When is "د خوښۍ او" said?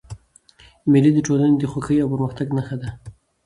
1.59-2.11